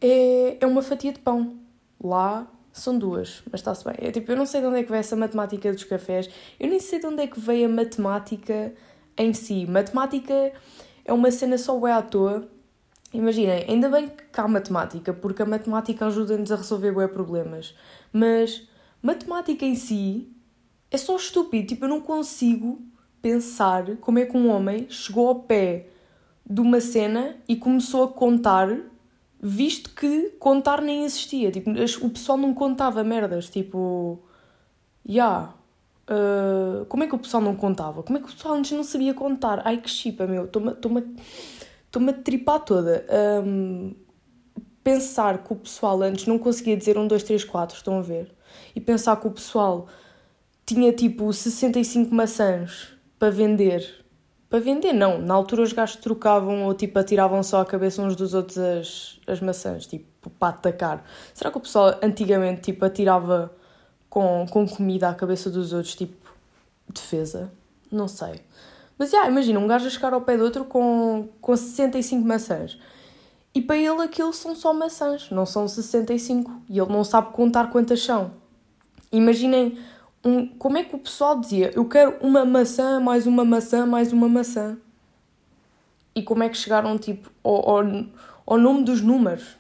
é, 0.01 0.57
é 0.61 0.67
uma 0.67 0.83
fatia 0.83 1.13
de 1.13 1.19
pão. 1.19 1.59
Lá 2.03 2.51
são 2.73 2.99
duas, 2.99 3.43
mas 3.51 3.61
está-se 3.61 3.85
bem. 3.85 3.95
É, 3.99 4.11
tipo, 4.11 4.31
eu 4.31 4.37
não 4.37 4.47
sei 4.47 4.61
de 4.61 4.67
onde 4.67 4.79
é 4.79 4.83
que 4.83 4.91
veio 4.91 5.01
essa 5.01 5.17
matemática 5.17 5.71
dos 5.73 5.85
cafés, 5.85 6.31
eu 6.59 6.69
nem 6.69 6.81
sei 6.81 7.01
de 7.01 7.07
onde 7.07 7.23
é 7.23 7.27
que 7.27 7.39
veio 7.39 7.67
a 7.67 7.69
matemática 7.69 8.73
em 9.17 9.35
si. 9.35 9.67
Matemática 9.67 10.53
é 11.05 11.13
uma 11.13 11.31
cena 11.31 11.59
só 11.59 11.87
é 11.87 11.93
à 11.93 12.01
toa. 12.01 12.49
Imaginem, 13.13 13.67
ainda 13.69 13.91
bem 13.91 14.09
que 14.09 14.41
há 14.41 14.49
matemática, 14.49 15.13
porque 15.13 15.43
a 15.43 15.47
matemática 15.47 16.07
ajuda-nos 16.07 16.51
a 16.51 16.57
resolver 16.57 16.93
bem 16.93 17.09
problemas. 17.09 17.75
Mas 18.11 18.67
matemática 19.03 19.67
em 19.67 19.75
si 19.75 20.33
é 20.91 20.97
só 20.97 21.17
estúpido. 21.17 21.67
Tipo, 21.67 21.85
eu 21.85 21.89
não 21.91 22.01
consigo 22.01 22.81
pensar 23.21 23.97
como 23.99 24.19
é 24.19 24.25
que 24.25 24.37
um 24.37 24.51
homem 24.51 24.87
chegou 24.89 25.29
ao 25.29 25.41
pé 25.41 25.89
de 26.49 26.61
uma 26.61 26.81
cena 26.81 27.37
e 27.49 27.57
começou 27.57 28.05
a 28.05 28.09
contar, 28.09 28.69
visto 29.41 29.91
que 29.91 30.31
contar 30.39 30.81
nem 30.81 31.05
existia. 31.05 31.51
Tipo, 31.51 31.71
o 31.71 32.11
pessoal 32.11 32.39
não 32.39 32.53
contava 32.55 33.03
merdas. 33.05 33.49
Tipo, 33.49 34.21
já. 35.05 35.13
Yeah 35.15 35.63
Uh, 36.03 36.85
como 36.87 37.05
é 37.05 37.07
que 37.07 37.15
o 37.15 37.19
pessoal 37.19 37.43
não 37.43 37.55
contava? 37.55 38.03
Como 38.03 38.19
é 38.19 38.21
que 38.21 38.29
o 38.29 38.33
pessoal 38.33 38.55
antes 38.55 38.73
não 38.73 38.83
sabia 38.83 39.15
contar? 39.15 39.63
Ai 39.65 39.79
que 39.79 39.89
chipa, 39.89 40.27
meu, 40.27 40.45
estou-me 40.45 42.11
a 42.11 42.13
tripar 42.13 42.61
toda. 42.61 43.07
Um, 43.45 43.95
pensar 44.83 45.45
que 45.45 45.53
o 45.53 45.57
pessoal 45.57 46.03
antes 46.03 46.27
não 46.27 46.39
conseguia 46.39 46.77
dizer 46.77 46.99
1, 46.99 47.07
2, 47.07 47.23
3, 47.23 47.45
4, 47.45 47.77
estão 47.77 47.99
a 47.99 48.03
ver? 48.03 48.35
E 48.75 48.81
pensar 48.81 49.17
que 49.21 49.27
o 49.29 49.31
pessoal 49.31 49.87
tinha 50.67 50.93
tipo 50.93 51.33
65 51.33 52.15
maçãs 52.15 52.89
para 53.19 53.31
vender. 53.31 54.02
Para 54.53 54.61
vender, 54.61 54.93
não. 54.93 55.19
Na 55.19 55.33
altura 55.33 55.63
os 55.63 55.73
gajos 55.73 55.97
trocavam 55.97 56.67
ou 56.67 56.75
tipo 56.75 56.99
atiravam 56.99 57.43
só 57.43 57.63
a 57.63 57.65
cabeça 57.65 58.03
uns 58.03 58.15
dos 58.15 58.35
outros 58.35 58.59
as, 58.59 59.19
as 59.27 59.41
maçãs, 59.41 59.87
tipo 59.87 60.29
para 60.39 60.49
atacar. 60.51 61.07
Será 61.33 61.51
que 61.51 61.57
o 61.57 61.61
pessoal 61.61 61.99
antigamente 62.03 62.61
tipo 62.61 62.85
atirava 62.85 63.51
com, 64.11 64.45
com 64.51 64.69
comida 64.69 65.09
à 65.09 65.15
cabeça 65.15 65.49
dos 65.49 65.73
outros, 65.73 65.95
tipo 65.95 66.31
defesa. 66.87 67.51
Não 67.91 68.07
sei. 68.07 68.43
Mas 68.99 69.11
já, 69.11 69.21
yeah, 69.21 69.33
imagina 69.33 69.59
um 69.59 69.67
gajo 69.67 69.87
a 69.87 69.91
chegar 69.91 70.13
ao 70.13 70.21
pé 70.21 70.37
do 70.37 70.45
outro 70.45 70.67
com, 70.67 71.31
com 71.41 71.57
65 71.57 72.23
maçãs. 72.23 72.79
E 73.55 73.63
para 73.63 73.79
ele 73.79 74.03
aquilo 74.03 74.35
são 74.35 74.55
só 74.55 74.75
maçãs, 74.75 75.31
não 75.31 75.47
são 75.47 75.67
65. 75.67 76.53
E 76.69 76.79
ele 76.79 76.93
não 76.93 77.05
sabe 77.05 77.33
contar 77.33 77.71
quantas 77.71 78.03
são. 78.05 78.33
Imaginem 79.11 79.79
um, 80.25 80.47
como 80.47 80.79
é 80.79 80.85
que 80.85 80.95
o 80.95 80.99
pessoal 80.99 81.39
dizia: 81.41 81.71
Eu 81.75 81.89
quero 81.89 82.17
uma 82.21 82.45
maçã, 82.45 83.01
mais 83.01 83.27
uma 83.27 83.45
maçã, 83.45 83.87
mais 83.87 84.13
uma 84.13 84.29
maçã. 84.29 84.79
E 86.15 86.23
como 86.23 86.43
é 86.43 86.49
que 86.49 86.57
chegaram 86.57 86.99
tipo 86.99 87.31
ao, 87.43 87.71
ao, 87.71 87.85
ao 88.47 88.59
nome 88.59 88.85
dos 88.85 89.01
números? 89.01 89.57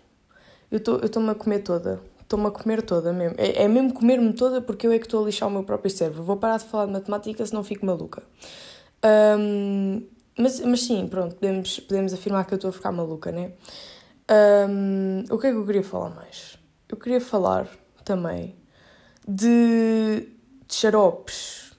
Eu 0.71 0.79
estou-me 0.79 1.31
a 1.31 1.35
comer 1.35 1.61
toda 1.61 2.01
estou-me 2.33 2.47
a 2.47 2.51
comer 2.51 2.83
toda 2.83 3.13
mesmo. 3.13 3.37
É, 3.39 3.65
é 3.65 3.69
mesmo 3.69 3.93
comer-me 3.93 4.33
toda 4.33 4.61
porque 4.61 4.87
eu 4.87 4.93
é 4.93 4.99
que 4.99 5.07
estou 5.07 5.23
a 5.23 5.27
lixar 5.27 5.49
o 5.49 5.53
meu 5.53 5.63
próprio 5.63 5.91
cérebro. 5.91 6.23
Vou 6.23 6.37
parar 6.37 6.59
de 6.59 6.65
falar 6.65 6.87
de 6.87 6.93
matemática 6.93 7.45
senão 7.45 7.63
fico 7.63 7.85
maluca. 7.85 8.23
Um, 9.39 10.03
mas, 10.39 10.61
mas 10.61 10.83
sim, 10.83 11.07
pronto, 11.09 11.35
podemos, 11.35 11.81
podemos 11.81 12.15
afirmar 12.15 12.47
que 12.47 12.55
eu 12.55 12.57
estou 12.57 12.71
a 12.71 12.73
ficar 12.73 12.91
maluca, 12.91 13.31
né? 13.31 13.53
Um, 14.69 15.25
o 15.31 15.39
que 15.39 15.47
é 15.49 15.51
que 15.51 15.57
eu 15.57 15.67
queria 15.67 15.83
falar 15.83 16.11
mais? 16.11 16.59
Eu 16.89 16.97
queria 16.97 17.21
falar 17.21 17.69
também 18.05 18.57
de, 19.29 20.29
de 20.73 20.79
xaropes 20.79 21.73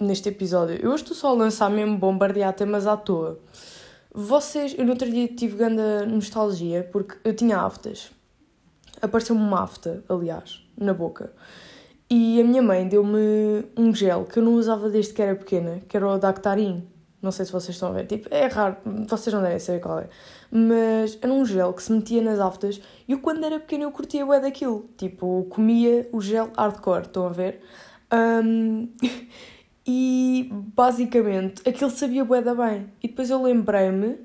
neste 0.00 0.28
episódio. 0.28 0.76
Eu 0.82 0.90
hoje 0.90 1.02
estou 1.02 1.16
só 1.16 1.28
a 1.28 1.34
lançar 1.34 1.70
mesmo 1.70 1.96
bombardear 1.96 2.52
temas 2.52 2.86
à 2.86 2.96
toa. 2.96 3.38
Vocês, 4.12 4.74
eu 4.76 4.84
no 4.84 4.92
outro 4.92 5.10
dia 5.10 5.28
tive 5.28 5.56
grande 5.56 6.06
nostalgia 6.06 6.88
porque 6.90 7.16
eu 7.24 7.34
tinha 7.34 7.58
aftas 7.58 8.10
apareceu-me 9.04 9.42
uma 9.42 9.62
afta, 9.62 10.02
aliás, 10.08 10.66
na 10.76 10.94
boca. 10.94 11.32
E 12.08 12.40
a 12.40 12.44
minha 12.44 12.62
mãe 12.62 12.86
deu-me 12.86 13.64
um 13.76 13.94
gel 13.94 14.24
que 14.24 14.38
eu 14.38 14.42
não 14.42 14.54
usava 14.54 14.88
desde 14.88 15.12
que 15.12 15.22
era 15.22 15.34
pequena, 15.34 15.80
que 15.88 15.96
era 15.96 16.08
o 16.08 16.18
Dactarin. 16.18 16.86
Não 17.20 17.30
sei 17.30 17.46
se 17.46 17.52
vocês 17.52 17.74
estão 17.74 17.88
a 17.88 17.92
ver. 17.92 18.06
Tipo, 18.06 18.28
é 18.30 18.46
raro, 18.46 18.76
vocês 19.08 19.32
não 19.32 19.42
devem 19.42 19.58
saber 19.58 19.80
qual 19.80 20.00
é. 20.00 20.08
Mas 20.50 21.18
era 21.22 21.32
um 21.32 21.44
gel 21.44 21.72
que 21.72 21.82
se 21.82 21.90
metia 21.90 22.22
nas 22.22 22.38
aftas 22.38 22.80
e 23.08 23.12
eu, 23.12 23.20
quando 23.20 23.44
era 23.44 23.58
pequena, 23.58 23.84
eu 23.84 23.92
curtia 23.92 24.26
bué 24.26 24.40
daquilo. 24.40 24.88
Tipo, 24.96 25.46
comia 25.48 26.08
o 26.12 26.20
gel 26.20 26.50
hardcore, 26.56 27.06
estão 27.06 27.26
a 27.26 27.30
ver? 27.30 27.60
Um, 28.14 28.88
e 29.86 30.48
basicamente 30.52 31.68
aquilo 31.68 31.90
sabia 31.90 32.24
bué 32.24 32.40
da 32.40 32.54
bem. 32.54 32.92
E 33.02 33.08
depois 33.08 33.30
eu 33.30 33.42
lembrei-me 33.42 34.18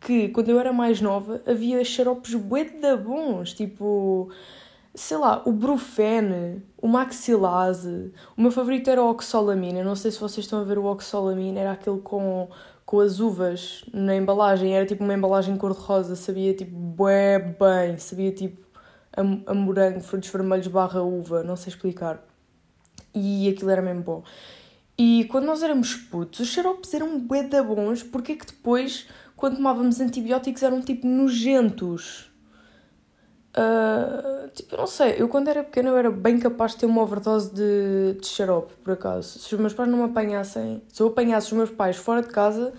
que 0.00 0.28
quando 0.28 0.50
eu 0.50 0.60
era 0.60 0.72
mais 0.72 1.00
nova 1.00 1.42
havia 1.46 1.84
xaropes 1.84 2.34
bué 2.34 2.64
da 2.64 2.96
bons, 2.96 3.52
tipo 3.54 4.30
sei 4.94 5.16
lá, 5.16 5.42
o 5.46 5.52
Brufene, 5.52 6.62
o 6.80 6.86
Maxilase. 6.86 8.12
O 8.36 8.42
meu 8.42 8.50
favorito 8.50 8.90
era 8.90 9.02
o 9.02 9.10
Oxolamina. 9.10 9.82
Não 9.82 9.96
sei 9.96 10.10
se 10.10 10.20
vocês 10.20 10.44
estão 10.44 10.60
a 10.60 10.64
ver 10.64 10.78
o 10.78 10.84
Oxolamina, 10.84 11.60
era 11.60 11.72
aquele 11.72 12.00
com, 12.00 12.48
com 12.84 13.00
as 13.00 13.20
uvas 13.20 13.84
na 13.92 14.14
embalagem. 14.14 14.74
Era 14.74 14.86
tipo 14.86 15.02
uma 15.02 15.14
embalagem 15.14 15.56
cor-de-rosa, 15.56 16.16
sabia 16.16 16.54
tipo 16.54 16.76
bué 16.76 17.38
bem, 17.38 17.98
sabia 17.98 18.32
tipo 18.32 18.66
a, 19.16 19.20
a 19.50 19.54
morango, 19.54 20.00
frutos 20.00 20.28
vermelhos 20.30 20.66
barra 20.68 21.02
uva, 21.02 21.42
não 21.42 21.56
sei 21.56 21.72
explicar. 21.72 22.22
E 23.14 23.48
aquilo 23.48 23.70
era 23.70 23.82
mesmo 23.82 24.02
bom. 24.02 24.24
E 24.96 25.24
quando 25.30 25.46
nós 25.46 25.62
éramos 25.62 25.94
putos, 25.94 26.40
os 26.40 26.48
xaropes 26.48 26.92
eram 26.94 27.18
da 27.48 27.62
bons, 27.62 28.02
porque 28.02 28.32
é 28.32 28.36
que 28.36 28.46
depois, 28.46 29.08
quando 29.36 29.56
tomávamos 29.56 30.00
antibióticos, 30.00 30.62
eram 30.62 30.80
tipo 30.80 31.06
nojentos? 31.06 32.30
Uh, 33.54 34.48
tipo, 34.54 34.76
não 34.78 34.86
sei, 34.86 35.16
eu 35.18 35.28
quando 35.28 35.48
era 35.48 35.62
pequena 35.62 35.90
eu 35.90 35.96
era 35.96 36.10
bem 36.10 36.38
capaz 36.38 36.72
de 36.72 36.78
ter 36.78 36.86
uma 36.86 37.02
overdose 37.02 37.52
de, 37.52 38.18
de 38.18 38.26
xarope, 38.26 38.72
por 38.82 38.92
acaso. 38.92 39.38
Se 39.38 39.54
os 39.54 39.60
meus 39.60 39.74
pais 39.74 39.90
não 39.90 39.98
me 39.98 40.04
apanhassem, 40.04 40.82
se 40.88 41.02
eu 41.02 41.08
apanhasse 41.08 41.48
os 41.48 41.52
meus 41.52 41.70
pais 41.70 41.96
fora 41.96 42.22
de 42.22 42.28
casa, 42.28 42.72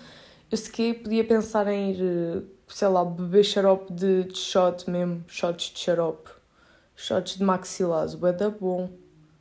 eu 0.50 0.56
sequer 0.56 0.94
podia 0.94 1.24
pensar 1.24 1.68
em 1.68 1.92
ir, 1.92 2.44
sei 2.68 2.88
lá, 2.88 3.04
beber 3.04 3.44
xarope 3.44 3.92
de, 3.92 4.24
de 4.24 4.38
shot 4.38 4.90
mesmo, 4.90 5.24
shots 5.28 5.70
de 5.72 5.78
xarope, 5.78 6.30
shots 6.96 7.36
de 7.36 7.44
maxilase, 7.44 8.16
bué 8.16 8.32
da 8.32 8.50
bom, 8.50 8.90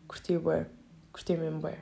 curti 0.07 0.37
bué, 0.37 0.67
curti 1.13 1.37
mesmo 1.37 1.59
bué. 1.59 1.77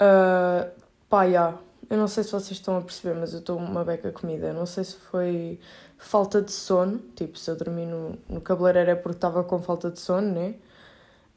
Uh, 0.00 0.70
pá, 1.08 1.24
yeah. 1.24 1.58
eu 1.90 1.98
não 1.98 2.08
sei 2.08 2.24
se 2.24 2.30
vocês 2.30 2.52
estão 2.52 2.78
a 2.78 2.80
perceber, 2.80 3.18
mas 3.18 3.32
eu 3.32 3.40
estou 3.40 3.58
uma 3.58 3.84
beca 3.84 4.10
comida, 4.12 4.52
não 4.52 4.64
sei 4.64 4.84
se 4.84 4.96
foi 4.96 5.60
falta 5.98 6.40
de 6.40 6.52
sono, 6.52 6.98
tipo, 7.14 7.38
se 7.38 7.50
eu 7.50 7.56
dormi 7.56 7.84
no, 7.84 8.16
no 8.28 8.40
cabeleireiro 8.40 8.90
é 8.90 8.94
porque 8.94 9.16
estava 9.16 9.42
com 9.44 9.60
falta 9.60 9.90
de 9.90 10.00
sono, 10.00 10.32
né? 10.32 10.54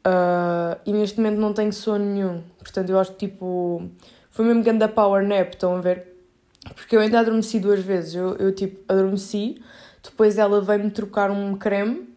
Uh, 0.06 0.80
e 0.86 0.94
neste 0.94 1.18
momento 1.18 1.40
não 1.40 1.54
tenho 1.54 1.74
sono 1.74 2.06
nenhum, 2.06 2.42
portanto 2.60 2.90
eu 2.90 3.00
acho 3.00 3.12
que 3.14 3.28
tipo, 3.28 3.90
foi 4.30 4.46
mesmo 4.46 4.64
grande 4.64 4.88
power 4.88 5.28
nap, 5.28 5.54
estão 5.54 5.76
a 5.76 5.82
ver? 5.82 6.16
Porque 6.76 6.96
eu 6.96 7.02
ainda 7.02 7.20
adormeci 7.20 7.60
duas 7.60 7.82
vezes, 7.82 8.16
eu, 8.16 8.36
eu 8.36 8.54
tipo, 8.54 8.80
adormeci, 8.92 9.62
depois 10.04 10.38
ela 10.38 10.62
veio-me 10.62 10.92
trocar 10.92 11.30
um 11.32 11.58
creme 11.58 12.17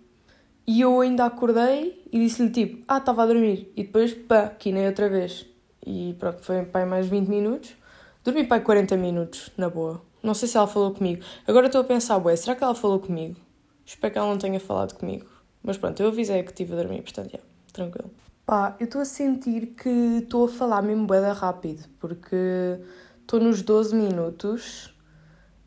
e 0.70 0.82
eu 0.82 1.00
ainda 1.00 1.24
acordei 1.24 2.00
e 2.12 2.20
disse-lhe 2.20 2.48
tipo, 2.48 2.84
ah, 2.86 2.98
estava 2.98 3.24
a 3.24 3.26
dormir, 3.26 3.72
e 3.76 3.82
depois, 3.82 4.14
pá, 4.14 4.50
quinei 4.50 4.86
outra 4.86 5.08
vez. 5.08 5.44
E 5.84 6.14
pronto, 6.16 6.44
foi 6.44 6.64
pai 6.64 6.84
mais 6.84 7.08
20 7.08 7.26
minutos, 7.26 7.72
dormi 8.22 8.44
pai 8.44 8.60
40 8.60 8.96
minutos, 8.96 9.50
na 9.56 9.68
boa. 9.68 10.00
Não 10.22 10.32
sei 10.32 10.46
se 10.46 10.56
ela 10.56 10.68
falou 10.68 10.94
comigo. 10.94 11.24
Agora 11.44 11.66
estou 11.66 11.80
a 11.80 11.84
pensar, 11.84 12.18
ué, 12.18 12.36
será 12.36 12.54
que 12.54 12.62
ela 12.62 12.76
falou 12.76 13.00
comigo? 13.00 13.34
Espero 13.84 14.12
que 14.12 14.18
ela 14.20 14.28
não 14.28 14.38
tenha 14.38 14.60
falado 14.60 14.94
comigo. 14.94 15.26
Mas 15.60 15.76
pronto, 15.76 16.00
eu 16.00 16.06
avisei 16.06 16.40
que 16.44 16.52
estive 16.52 16.74
a 16.74 16.76
dormir, 16.76 17.02
portanto, 17.02 17.32
yeah, 17.32 17.48
tranquilo. 17.72 18.08
Pá, 18.46 18.76
eu 18.78 18.84
estou 18.84 19.00
a 19.00 19.04
sentir 19.04 19.74
que 19.74 19.88
estou 20.22 20.44
a 20.44 20.48
falar 20.48 20.82
mesmo 20.82 21.04
boeda 21.04 21.32
rápido, 21.32 21.82
porque 21.98 22.78
estou 23.22 23.40
nos 23.40 23.60
12 23.60 23.96
minutos 23.96 24.94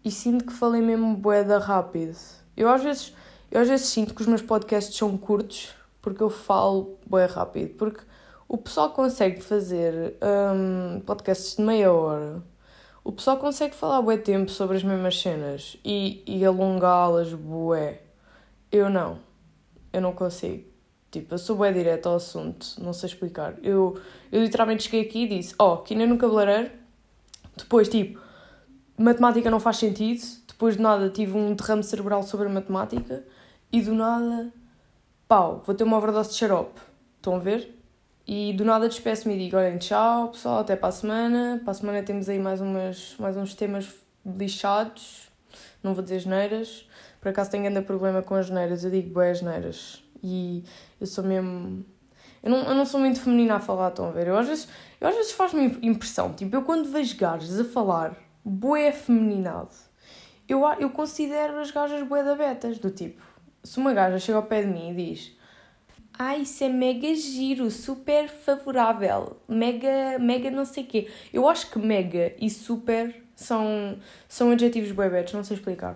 e 0.05 0.09
sinto 0.09 0.45
que 0.45 0.53
falei 0.53 0.81
mesmo 0.81 1.13
boeda 1.13 1.59
rápido. 1.59 2.15
Eu 2.55 2.69
às 2.69 2.81
vezes, 2.81 3.13
eu 3.53 3.61
às 3.61 3.69
vezes 3.69 3.85
sinto 3.87 4.13
que 4.13 4.21
os 4.21 4.27
meus 4.27 4.41
podcasts 4.41 4.97
são 4.97 5.17
curtos 5.17 5.69
porque 6.01 6.21
eu 6.21 6.29
falo 6.29 6.97
boé 7.07 7.25
rápido, 7.25 7.75
porque 7.75 8.01
o 8.47 8.57
pessoal 8.57 8.89
consegue 8.89 9.41
fazer 9.41 10.17
um, 10.21 10.99
podcasts 10.99 11.55
de 11.55 11.61
meia 11.61 11.93
hora 11.93 12.43
o 13.03 13.11
pessoal 13.11 13.37
consegue 13.37 13.75
falar 13.75 14.01
bué 14.01 14.15
tempo 14.15 14.49
sobre 14.49 14.77
as 14.77 14.83
mesmas 14.83 15.19
cenas 15.19 15.75
e, 15.83 16.23
e 16.25 16.45
alongá-las 16.45 17.33
bué. 17.33 17.99
Eu 18.71 18.89
não. 18.89 19.19
Eu 19.91 20.01
não 20.01 20.13
consigo. 20.13 20.63
Tipo, 21.11 21.33
eu 21.33 21.37
sou 21.37 21.57
bué 21.57 21.71
direto 21.73 22.07
ao 22.07 22.15
assunto, 22.15 22.65
não 22.79 22.93
sei 22.93 23.09
explicar. 23.09 23.55
Eu, 23.61 23.99
eu 24.31 24.41
literalmente 24.41 24.83
cheguei 24.83 25.01
aqui 25.01 25.23
e 25.23 25.27
disse, 25.27 25.53
ó, 25.59 25.73
oh, 25.73 25.77
que 25.79 25.93
nem 25.95 26.07
no 26.07 26.17
cabeleireiro. 26.17 26.71
Depois, 27.57 27.89
tipo, 27.89 28.19
matemática 28.97 29.51
não 29.51 29.59
faz 29.59 29.77
sentido. 29.77 30.23
Depois 30.47 30.77
de 30.77 30.81
nada 30.81 31.09
tive 31.09 31.37
um 31.37 31.53
derrame 31.53 31.83
cerebral 31.83 32.23
sobre 32.23 32.47
a 32.47 32.49
matemática. 32.49 33.25
E 33.73 33.81
do 33.81 33.95
nada, 33.95 34.53
pau, 35.27 35.63
vou 35.65 35.73
ter 35.73 35.83
uma 35.83 35.97
overdose 35.97 36.29
de 36.29 36.35
xarope. 36.35 36.79
Estão 37.15 37.37
a 37.37 37.39
ver? 37.39 37.75
E 38.27 38.53
do 38.53 38.63
nada 38.63 38.87
despeço-me 38.87 39.33
e 39.33 39.39
digo: 39.39 39.57
olhem, 39.57 39.79
tchau 39.79 40.29
pessoal, 40.29 40.59
até 40.59 40.75
para 40.75 40.89
a 40.89 40.91
semana. 40.91 41.59
Para 41.63 41.71
a 41.71 41.73
semana 41.73 42.03
temos 42.03 42.29
aí 42.29 42.37
mais, 42.37 42.61
umas, 42.61 43.15
mais 43.17 43.35
uns 43.35 43.55
temas 43.55 43.91
lixados, 44.23 45.27
não 45.81 45.95
vou 45.95 46.03
dizer 46.03 46.19
geneiras. 46.19 46.87
Por 47.19 47.29
acaso 47.29 47.49
tenho 47.49 47.65
ainda 47.65 47.81
problema 47.81 48.21
com 48.21 48.35
as 48.35 48.45
geneiras, 48.45 48.83
eu 48.83 48.91
digo 48.91 49.09
boas 49.09 49.39
geneiras. 49.39 50.03
E 50.21 50.63
eu 51.01 51.07
sou 51.07 51.23
mesmo. 51.23 51.83
Eu 52.43 52.51
não, 52.51 52.59
eu 52.59 52.75
não 52.75 52.85
sou 52.85 52.99
muito 52.99 53.21
feminina 53.21 53.55
a 53.55 53.59
falar, 53.59 53.89
estão 53.89 54.07
a 54.07 54.11
ver? 54.11 54.27
Eu 54.27 54.37
às 54.37 54.47
vezes, 54.47 54.67
eu 55.01 55.07
às 55.07 55.15
vezes 55.15 55.31
faz-me 55.31 55.79
impressão, 55.81 56.31
tipo, 56.33 56.55
eu 56.55 56.61
quando 56.61 56.91
vejo 56.91 57.17
gajas 57.17 57.59
a 57.59 57.65
falar 57.65 58.15
boé 58.45 58.91
feminado, 58.91 59.73
eu, 60.47 60.61
eu 60.77 60.91
considero 60.91 61.57
as 61.59 61.71
gajas 61.71 62.05
boé 62.07 62.23
da 62.23 62.35
betas, 62.35 62.77
do 62.77 62.91
tipo, 62.91 63.32
se 63.63 63.77
uma 63.77 63.93
gaja 63.93 64.19
chega 64.19 64.37
ao 64.37 64.43
pé 64.43 64.61
de 64.61 64.67
mim 64.67 64.91
e 64.91 64.95
diz 64.95 65.37
Ai, 66.17 66.41
isso 66.41 66.63
é 66.63 66.69
mega 66.69 67.13
giro, 67.15 67.71
super 67.71 68.29
favorável, 68.29 69.37
mega, 69.47 70.19
mega 70.19 70.51
não 70.51 70.63
sei 70.63 70.83
quê. 70.83 71.09
Eu 71.33 71.49
acho 71.49 71.71
que 71.71 71.79
mega 71.79 72.33
e 72.39 72.51
super 72.51 73.23
são, 73.35 73.97
são 74.27 74.51
adjetivos 74.51 74.91
bebetes, 74.91 75.33
não 75.33 75.43
sei 75.43 75.57
explicar. 75.57 75.95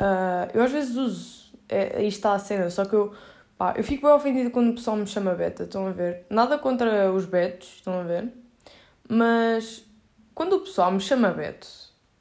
Uh, 0.00 0.48
eu 0.54 0.62
às 0.62 0.70
vezes 0.70 0.96
uso, 0.96 1.52
é, 1.68 1.96
aí 1.98 2.06
está 2.06 2.34
a 2.34 2.38
cena, 2.38 2.70
só 2.70 2.84
que 2.84 2.94
eu, 2.94 3.12
pá, 3.58 3.74
eu 3.76 3.82
fico 3.82 4.06
bem 4.06 4.14
ofendida 4.14 4.48
quando 4.50 4.70
o 4.70 4.74
pessoal 4.74 4.96
me 4.96 5.06
chama 5.06 5.34
beta, 5.34 5.64
estão 5.64 5.88
a 5.88 5.90
ver? 5.90 6.24
Nada 6.30 6.56
contra 6.56 7.12
os 7.12 7.24
betos, 7.24 7.74
estão 7.76 8.00
a 8.00 8.02
ver? 8.04 8.32
Mas 9.08 9.84
quando 10.34 10.54
o 10.54 10.60
pessoal 10.60 10.92
me 10.92 11.00
chama 11.00 11.30
beto, 11.32 11.66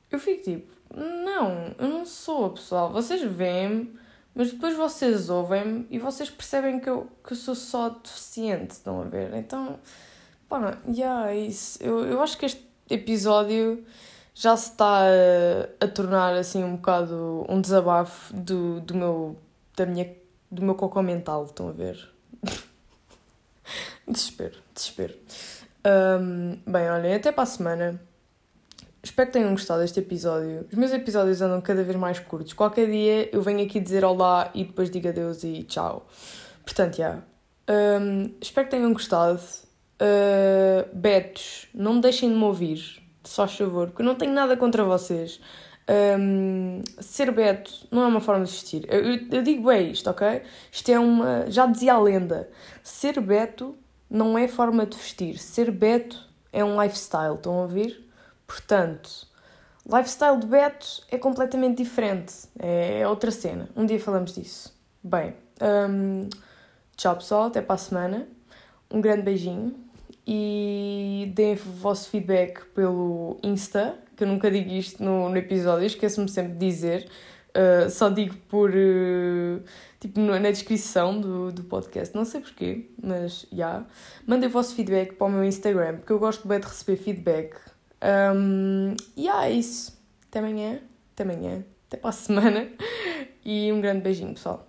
eu 0.10 0.20
fico 0.20 0.44
tipo, 0.44 0.74
não, 0.94 1.76
eu 1.78 1.88
não 1.88 2.04
sou 2.04 2.50
pessoal, 2.50 2.92
vocês 2.92 3.22
veem-me 3.22 3.98
mas 4.40 4.54
depois 4.54 4.74
vocês 4.74 5.30
ouvem-me 5.30 5.86
e 5.90 6.00
vocês 6.00 6.30
percebem 6.30 6.80
que 6.80 6.90
eu, 6.90 7.10
que 7.22 7.34
eu 7.34 7.36
sou 7.36 7.54
só 7.54 7.90
deficiente, 7.90 8.72
estão 8.72 9.02
a 9.02 9.04
ver? 9.04 9.34
Então, 9.34 9.78
pá, 10.48 10.78
yeah, 10.88 11.30
é 11.30 11.40
isso. 11.40 11.78
Eu, 11.84 12.06
eu 12.06 12.22
acho 12.24 12.38
que 12.38 12.46
este 12.46 12.66
episódio 12.90 13.84
já 14.34 14.56
se 14.56 14.70
está 14.72 15.02
a, 15.02 15.84
a 15.84 15.88
tornar 15.90 16.36
assim 16.36 16.64
um 16.64 16.78
bocado 16.78 17.46
um 17.50 17.60
desabafo 17.60 18.34
do, 18.34 18.80
do 18.80 18.96
meu 18.96 19.38
da 19.76 19.86
minha 19.86 20.16
do 20.50 20.62
meu 20.62 20.76
cocô 20.76 21.02
mental, 21.02 21.44
estão 21.44 21.68
a 21.68 21.74
ver? 21.74 22.10
desespero, 24.08 24.56
desespero. 24.74 25.16
Um, 25.86 26.58
bem, 26.66 26.90
olhem, 26.90 27.16
até 27.16 27.34
para 27.34 27.44
a 27.44 27.46
semana. 27.46 28.02
Espero 29.02 29.28
que 29.28 29.34
tenham 29.34 29.52
gostado 29.52 29.82
deste 29.82 30.00
episódio. 30.00 30.66
Os 30.70 30.78
meus 30.78 30.92
episódios 30.92 31.42
andam 31.42 31.62
cada 31.62 31.84
vez 31.84 31.96
mais 31.96 32.20
curtos. 32.20 32.54
Qualquer 32.54 32.90
dia 32.90 33.30
eu 33.34 33.42
venho 33.42 33.64
aqui 33.64 33.80
dizer 33.80 34.04
olá 34.04 34.52
e 34.54 34.66
depois 34.66 34.90
digo 34.90 35.08
adeus 35.08 35.44
e 35.44 35.64
tchau. 35.64 36.08
Portanto, 36.66 36.98
já. 36.98 37.04
Yeah. 37.04 37.24
Um, 38.02 38.32
espero 38.42 38.68
que 38.68 38.72
tenham 38.72 38.92
gostado. 38.92 39.42
Uh, 40.02 40.88
betos, 40.94 41.68
não 41.74 41.96
me 41.96 42.02
deixem 42.02 42.30
de 42.30 42.36
me 42.36 42.44
ouvir, 42.44 43.04
só 43.24 43.46
favor, 43.48 43.88
porque 43.88 44.02
eu 44.02 44.06
não 44.06 44.16
tenho 44.16 44.34
nada 44.34 44.56
contra 44.56 44.84
vocês. 44.84 45.42
Um, 45.90 46.82
ser 47.00 47.32
beto 47.32 47.88
não 47.92 48.04
é 48.04 48.08
uma 48.08 48.22
forma 48.22 48.46
de 48.46 48.52
vestir. 48.52 48.86
Eu, 48.88 49.00
eu, 49.02 49.28
eu 49.32 49.42
digo 49.44 49.68
bem 49.68 49.92
isto, 49.92 50.10
ok? 50.10 50.42
Isto 50.72 50.92
é 50.92 51.00
uma. 51.00 51.50
Já 51.50 51.66
dizia 51.66 51.94
a 51.94 52.00
lenda: 52.00 52.50
ser 52.84 53.20
beto 53.20 53.76
não 54.10 54.38
é 54.38 54.48
forma 54.48 54.86
de 54.86 54.96
vestir. 54.96 55.38
Ser 55.38 55.72
beto 55.72 56.28
é 56.52 56.64
um 56.64 56.82
lifestyle. 56.82 57.36
Estão 57.36 57.54
a 57.60 57.62
ouvir? 57.64 58.09
Portanto, 58.50 59.28
lifestyle 59.86 60.40
de 60.40 60.48
Beto 60.48 61.04
é 61.12 61.20
completamente 61.20 61.84
diferente, 61.84 62.34
é 62.58 63.08
outra 63.08 63.30
cena. 63.30 63.70
Um 63.76 63.86
dia 63.86 64.00
falamos 64.00 64.34
disso. 64.34 64.76
Bem, 65.04 65.36
um, 65.62 66.28
tchau 66.98 67.16
pessoal, 67.18 67.44
até 67.44 67.62
para 67.62 67.76
a 67.76 67.78
semana. 67.78 68.28
Um 68.90 69.02
grande 69.02 69.22
beijinho 69.22 69.76
e 70.26 71.32
deem 71.36 71.54
o 71.54 71.58
vosso 71.58 72.10
feedback 72.10 72.66
pelo 72.74 73.38
Insta, 73.44 74.00
que 74.18 74.24
eu 74.24 74.28
nunca 74.28 74.50
digo 74.50 74.72
isto 74.72 75.04
no, 75.04 75.30
no 75.30 75.38
episódio, 75.38 75.86
esqueço-me 75.86 76.28
sempre 76.28 76.54
de 76.54 76.58
dizer. 76.58 77.08
Uh, 77.50 77.88
só 77.88 78.10
digo 78.10 78.36
por. 78.48 78.72
Uh, 78.72 79.62
tipo, 80.00 80.20
na 80.20 80.40
descrição 80.40 81.22
do, 81.22 81.52
do 81.52 81.64
podcast, 81.66 82.16
não 82.16 82.26
sei 82.26 82.42
porquê, 82.42 82.90
mas 83.00 83.46
já. 83.52 83.56
Yeah. 83.56 83.86
Mandem 84.26 84.50
o 84.50 84.52
vosso 84.52 84.74
feedback 84.74 85.14
para 85.14 85.28
o 85.28 85.30
meu 85.30 85.44
Instagram, 85.44 85.98
porque 85.98 86.12
eu 86.12 86.18
gosto 86.18 86.48
bem 86.48 86.60
de 86.60 86.66
receber 86.66 86.98
feedback 86.98 87.56
Um, 88.02 88.96
e 89.16 89.24
yeah, 89.24 89.48
é 89.48 89.52
isso. 89.52 89.98
Até 90.28 90.40
amanhã. 90.40 90.80
Até 91.14 91.24
amanhã. 91.24 91.64
Até 91.88 91.98
para 91.98 92.10
a 92.10 92.14
semana. 92.14 92.68
E 93.52 93.72
um 93.72 93.82
grande 93.82 94.02
beijinho, 94.02 94.34
pessoal. 94.34 94.69